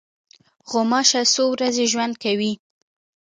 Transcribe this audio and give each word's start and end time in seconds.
غوماشه 0.69 1.21
څو 1.33 1.43
ورځې 1.53 1.85
ژوند 1.91 2.13
کوي. 2.23 2.51